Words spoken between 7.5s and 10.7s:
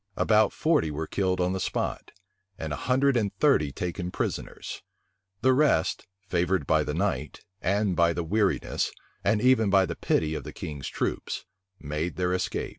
and by the weariness, and even by the pity of the